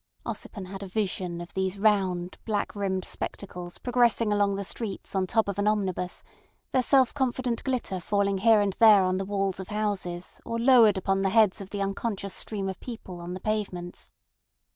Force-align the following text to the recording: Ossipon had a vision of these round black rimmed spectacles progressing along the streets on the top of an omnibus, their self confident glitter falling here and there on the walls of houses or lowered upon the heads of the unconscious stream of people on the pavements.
Ossipon 0.25 0.65
had 0.65 0.81
a 0.81 0.87
vision 0.87 1.41
of 1.41 1.53
these 1.53 1.77
round 1.77 2.39
black 2.43 2.75
rimmed 2.75 3.05
spectacles 3.05 3.77
progressing 3.77 4.33
along 4.33 4.55
the 4.55 4.63
streets 4.63 5.13
on 5.13 5.21
the 5.21 5.27
top 5.27 5.47
of 5.47 5.59
an 5.59 5.67
omnibus, 5.67 6.23
their 6.71 6.81
self 6.81 7.13
confident 7.13 7.63
glitter 7.63 7.99
falling 7.99 8.39
here 8.39 8.61
and 8.61 8.73
there 8.79 9.03
on 9.03 9.17
the 9.17 9.25
walls 9.25 9.59
of 9.59 9.67
houses 9.67 10.41
or 10.43 10.57
lowered 10.57 10.97
upon 10.97 11.21
the 11.21 11.29
heads 11.29 11.61
of 11.61 11.69
the 11.69 11.83
unconscious 11.83 12.33
stream 12.33 12.67
of 12.67 12.79
people 12.79 13.21
on 13.21 13.35
the 13.35 13.39
pavements. 13.39 14.11